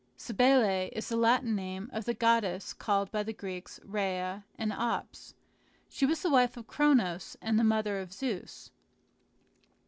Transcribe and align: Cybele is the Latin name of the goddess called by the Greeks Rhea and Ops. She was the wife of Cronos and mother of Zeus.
Cybele 0.17 0.89
is 0.93 1.09
the 1.09 1.15
Latin 1.15 1.55
name 1.55 1.87
of 1.93 2.05
the 2.05 2.15
goddess 2.15 2.73
called 2.73 3.11
by 3.11 3.21
the 3.21 3.33
Greeks 3.33 3.79
Rhea 3.85 4.45
and 4.57 4.73
Ops. 4.73 5.35
She 5.89 6.07
was 6.07 6.23
the 6.23 6.29
wife 6.31 6.57
of 6.57 6.65
Cronos 6.65 7.37
and 7.39 7.55
mother 7.69 7.99
of 7.99 8.11
Zeus. 8.11 8.71